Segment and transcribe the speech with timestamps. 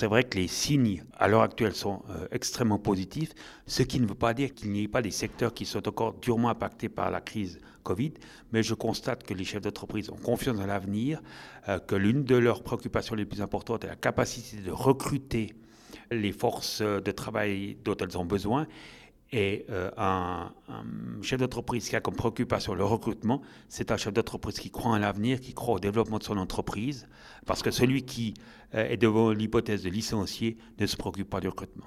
[0.00, 3.34] c'est vrai que les signes à l'heure actuelle sont euh, extrêmement positifs,
[3.66, 6.14] ce qui ne veut pas dire qu'il n'y ait pas des secteurs qui sont encore
[6.14, 8.14] durement impactés par la crise Covid,
[8.50, 11.20] mais je constate que les chefs d'entreprise ont confiance dans l'avenir,
[11.68, 15.52] euh, que l'une de leurs préoccupations les plus importantes est la capacité de recruter
[16.10, 18.66] les forces de travail dont elles ont besoin
[19.32, 20.52] et euh, un,
[21.22, 24.98] chef d'entreprise qui a comme préoccupation le recrutement, c'est un chef d'entreprise qui croit en
[24.98, 27.08] l'avenir, qui croit au développement de son entreprise,
[27.46, 28.34] parce que celui qui
[28.74, 31.86] euh, est devant l'hypothèse de licencier ne se préoccupe pas du recrutement.